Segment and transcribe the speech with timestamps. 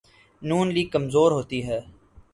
[0.41, 1.79] ن لیگ کمزور ہوتی ہے۔